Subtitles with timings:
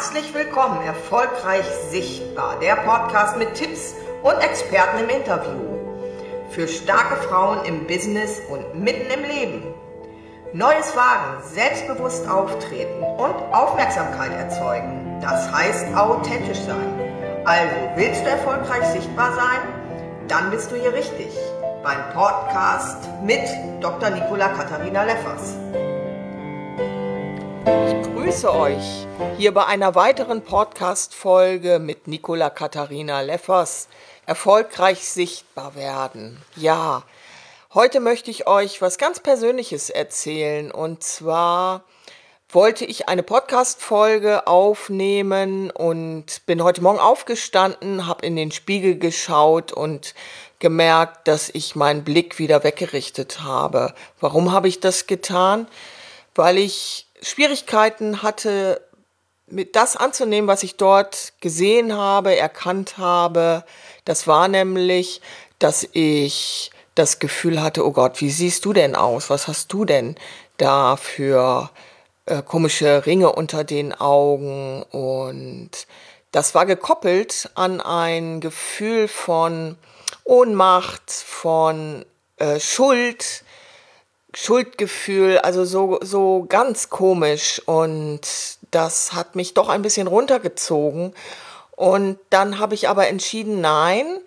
[0.00, 5.60] Herzlich willkommen, erfolgreich sichtbar, der Podcast mit Tipps und Experten im Interview.
[6.48, 9.62] Für starke Frauen im Business und mitten im Leben.
[10.54, 15.20] Neues wagen, selbstbewusst auftreten und Aufmerksamkeit erzeugen.
[15.20, 16.98] Das heißt authentisch sein.
[17.44, 19.60] Also, willst du erfolgreich sichtbar sein?
[20.28, 21.28] Dann bist du hier richtig
[21.82, 23.46] beim Podcast mit
[23.82, 24.08] Dr.
[24.08, 25.56] Nicola Katharina Leffers.
[27.66, 29.06] Ich grüße euch
[29.36, 33.88] hier bei einer weiteren Podcast-Folge mit Nicola Katharina Leffers.
[34.24, 36.40] Erfolgreich sichtbar werden.
[36.56, 37.02] Ja,
[37.74, 40.70] heute möchte ich euch was ganz Persönliches erzählen.
[40.70, 41.84] Und zwar
[42.48, 49.70] wollte ich eine Podcast-Folge aufnehmen und bin heute Morgen aufgestanden, habe in den Spiegel geschaut
[49.72, 50.14] und
[50.60, 53.94] gemerkt, dass ich meinen Blick wieder weggerichtet habe.
[54.18, 55.66] Warum habe ich das getan?
[56.34, 58.80] Weil ich Schwierigkeiten hatte,
[59.46, 63.64] mit das anzunehmen, was ich dort gesehen habe, erkannt habe.
[64.04, 65.20] Das war nämlich,
[65.58, 69.30] dass ich das Gefühl hatte, oh Gott, wie siehst du denn aus?
[69.30, 70.16] Was hast du denn
[70.56, 71.70] da für
[72.26, 74.82] äh, komische Ringe unter den Augen?
[74.90, 75.70] Und
[76.32, 79.76] das war gekoppelt an ein Gefühl von
[80.24, 82.04] Ohnmacht, von
[82.36, 83.44] äh, Schuld,
[84.34, 87.60] Schuldgefühl, also so, so ganz komisch.
[87.66, 88.20] Und
[88.70, 91.14] das hat mich doch ein bisschen runtergezogen.
[91.72, 94.20] Und dann habe ich aber entschieden, nein,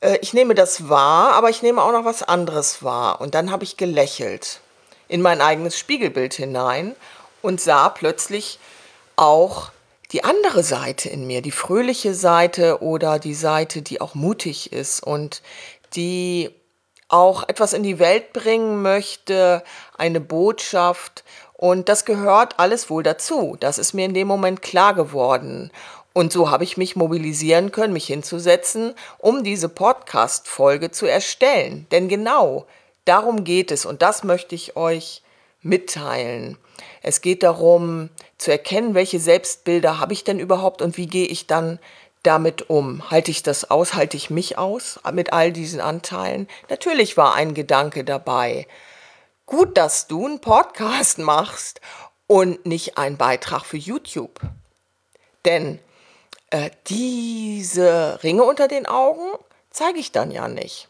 [0.00, 3.20] äh, ich nehme das wahr, aber ich nehme auch noch was anderes wahr.
[3.20, 4.60] Und dann habe ich gelächelt
[5.08, 6.94] in mein eigenes Spiegelbild hinein
[7.42, 8.58] und sah plötzlich
[9.16, 9.70] auch
[10.12, 15.02] die andere Seite in mir, die fröhliche Seite oder die Seite, die auch mutig ist
[15.02, 15.42] und
[15.94, 16.50] die
[17.10, 19.62] auch etwas in die Welt bringen möchte,
[19.98, 21.24] eine Botschaft.
[21.54, 23.56] Und das gehört alles wohl dazu.
[23.60, 25.70] Das ist mir in dem Moment klar geworden.
[26.12, 31.86] Und so habe ich mich mobilisieren können, mich hinzusetzen, um diese Podcast-Folge zu erstellen.
[31.90, 32.66] Denn genau
[33.04, 35.22] darum geht es und das möchte ich euch
[35.62, 36.58] mitteilen.
[37.02, 38.08] Es geht darum
[38.38, 41.78] zu erkennen, welche Selbstbilder habe ich denn überhaupt und wie gehe ich dann
[42.22, 43.10] damit um?
[43.10, 43.94] Halte ich das aus?
[43.94, 46.48] Halte ich mich aus mit all diesen Anteilen?
[46.68, 48.66] Natürlich war ein Gedanke dabei.
[49.46, 51.80] Gut, dass du einen Podcast machst
[52.26, 54.40] und nicht einen Beitrag für YouTube.
[55.44, 55.78] Denn
[56.50, 59.30] äh, diese Ringe unter den Augen
[59.70, 60.88] zeige ich dann ja nicht.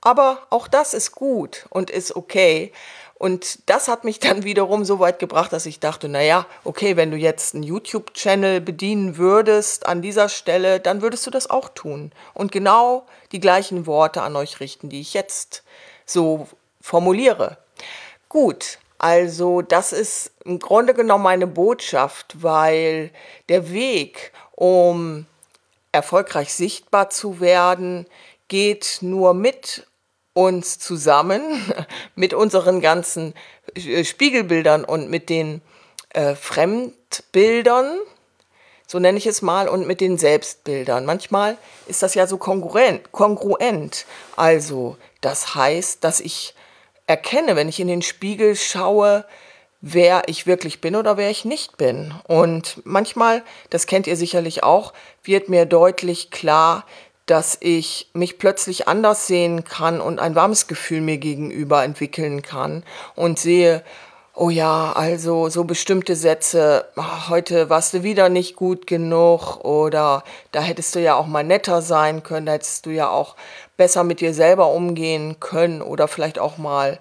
[0.00, 2.72] Aber auch das ist gut und ist okay,
[3.22, 7.12] und das hat mich dann wiederum so weit gebracht, dass ich dachte, naja, okay, wenn
[7.12, 12.10] du jetzt einen YouTube-Channel bedienen würdest an dieser Stelle, dann würdest du das auch tun.
[12.34, 15.62] Und genau die gleichen Worte an euch richten, die ich jetzt
[16.04, 16.48] so
[16.80, 17.58] formuliere.
[18.28, 23.12] Gut, also das ist im Grunde genommen meine Botschaft, weil
[23.48, 25.26] der Weg, um
[25.92, 28.04] erfolgreich sichtbar zu werden,
[28.48, 29.86] geht nur mit
[30.34, 31.42] uns zusammen
[32.14, 33.34] mit unseren ganzen
[33.74, 35.62] äh, Spiegelbildern und mit den
[36.10, 37.98] äh, Fremdbildern,
[38.86, 41.04] so nenne ich es mal, und mit den Selbstbildern.
[41.04, 41.56] Manchmal
[41.86, 43.12] ist das ja so kongruent.
[43.12, 44.06] kongruent.
[44.36, 46.54] Also, das heißt, dass ich
[47.06, 49.24] erkenne, wenn ich in den Spiegel schaue,
[49.80, 52.14] wer ich wirklich bin oder wer ich nicht bin.
[52.28, 54.92] Und manchmal, das kennt ihr sicherlich auch,
[55.24, 56.86] wird mir deutlich klar,
[57.26, 62.82] dass ich mich plötzlich anders sehen kann und ein warmes Gefühl mir gegenüber entwickeln kann
[63.14, 63.82] und sehe,
[64.34, 70.24] oh ja, also so bestimmte Sätze, ach, heute warst du wieder nicht gut genug oder
[70.52, 73.36] da hättest du ja auch mal netter sein können, da hättest du ja auch
[73.76, 76.98] besser mit dir selber umgehen können oder vielleicht auch mal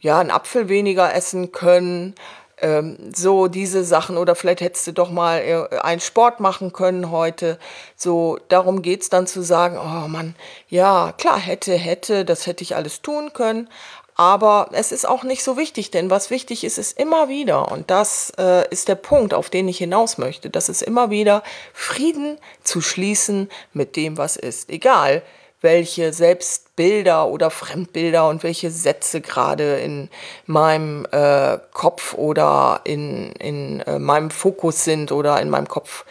[0.00, 2.14] ja, einen Apfel weniger essen können
[2.60, 7.10] ähm, so diese Sachen oder vielleicht hättest du doch mal äh, einen Sport machen können
[7.10, 7.58] heute.
[7.96, 10.34] So, darum geht es dann zu sagen, oh Mann,
[10.68, 13.68] ja, klar, hätte, hätte, das hätte ich alles tun können.
[14.14, 17.88] Aber es ist auch nicht so wichtig, denn was wichtig ist, ist immer wieder, und
[17.88, 22.36] das äh, ist der Punkt, auf den ich hinaus möchte, das ist immer wieder Frieden
[22.64, 24.70] zu schließen mit dem, was ist.
[24.70, 25.22] Egal,
[25.60, 30.08] welche Selbstbilder oder Fremdbilder und welche Sätze gerade in
[30.46, 36.04] meinem äh, Kopf oder in, in äh, meinem Fokus sind oder in meinem Kopf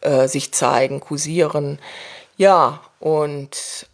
[0.00, 1.78] äh, sich zeigen, kursieren.
[2.36, 3.86] Ja, und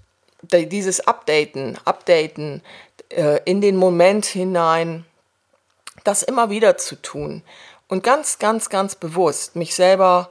[0.52, 2.62] dieses Updaten, Updaten
[3.10, 5.04] äh, in den Moment hinein,
[6.04, 7.42] das immer wieder zu tun
[7.88, 10.30] und ganz, ganz, ganz bewusst mich selber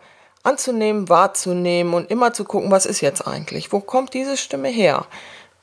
[0.49, 3.71] anzunehmen, wahrzunehmen und immer zu gucken, was ist jetzt eigentlich?
[3.71, 5.05] Wo kommt diese Stimme her?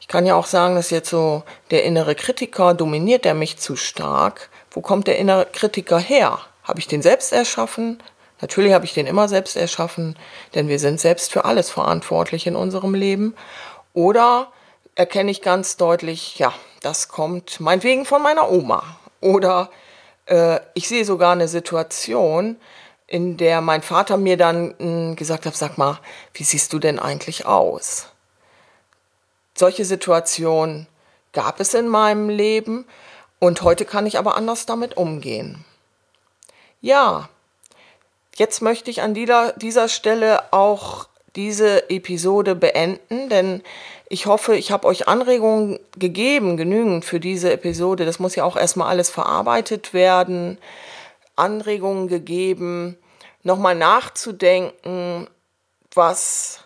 [0.00, 3.76] Ich kann ja auch sagen, dass jetzt so der innere Kritiker dominiert er mich zu
[3.76, 4.48] stark.
[4.70, 6.38] Wo kommt der innere Kritiker her?
[6.62, 8.00] Habe ich den selbst erschaffen?
[8.40, 10.16] Natürlich habe ich den immer selbst erschaffen,
[10.54, 13.34] denn wir sind selbst für alles verantwortlich in unserem Leben.
[13.94, 14.52] Oder
[14.94, 18.84] erkenne ich ganz deutlich, ja, das kommt meinetwegen von meiner Oma.
[19.20, 19.70] Oder
[20.26, 22.56] äh, ich sehe sogar eine Situation,
[23.06, 26.00] in der mein Vater mir dann hm, gesagt hat, sag mal,
[26.34, 28.08] wie siehst du denn eigentlich aus?
[29.54, 30.86] Solche Situationen
[31.32, 32.84] gab es in meinem Leben
[33.38, 35.64] und heute kann ich aber anders damit umgehen.
[36.80, 37.28] Ja,
[38.36, 41.06] jetzt möchte ich an dieser, dieser Stelle auch
[41.36, 43.62] diese Episode beenden, denn
[44.08, 48.06] ich hoffe, ich habe euch Anregungen gegeben, genügend für diese Episode.
[48.06, 50.58] Das muss ja auch erstmal alles verarbeitet werden.
[51.36, 52.98] Anregungen gegeben,
[53.42, 55.28] nochmal nachzudenken,
[55.94, 56.60] was,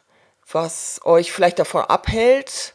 [0.50, 2.74] was euch vielleicht davon abhält,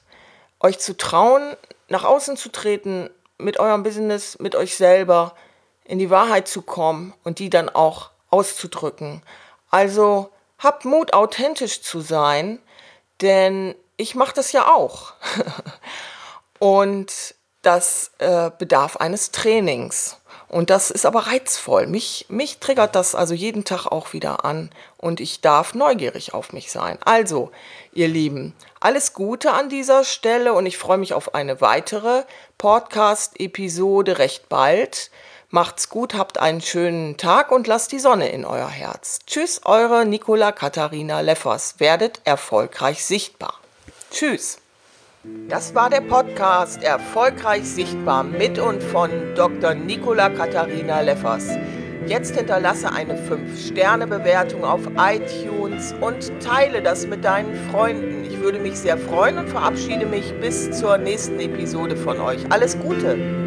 [0.59, 1.55] euch zu trauen,
[1.89, 5.35] nach außen zu treten, mit eurem Business, mit euch selber
[5.83, 9.21] in die Wahrheit zu kommen und die dann auch auszudrücken.
[9.69, 12.59] Also habt Mut, authentisch zu sein,
[13.21, 15.13] denn ich mache das ja auch.
[16.59, 20.17] und das äh, bedarf eines Trainings.
[20.47, 21.87] Und das ist aber reizvoll.
[21.87, 26.53] Mich, mich triggert das also jeden Tag auch wieder an und ich darf neugierig auf
[26.53, 26.97] mich sein.
[27.03, 27.51] Also,
[27.93, 32.23] ihr Lieben, alles Gute an dieser Stelle und ich freue mich auf eine weitere
[32.57, 35.09] Podcast-Episode recht bald.
[35.49, 39.19] Macht's gut, habt einen schönen Tag und lasst die Sonne in euer Herz.
[39.25, 41.75] Tschüss, eure Nicola Katharina Leffers.
[41.79, 43.59] Werdet erfolgreich sichtbar.
[44.11, 44.59] Tschüss.
[45.47, 49.75] Das war der Podcast Erfolgreich Sichtbar mit und von Dr.
[49.75, 51.49] Nicola Katharina Leffers.
[52.07, 58.25] Jetzt hinterlasse eine 5-Sterne-Bewertung auf iTunes und teile das mit deinen Freunden.
[58.25, 62.39] Ich würde mich sehr freuen und verabschiede mich bis zur nächsten Episode von euch.
[62.51, 63.44] Alles Gute!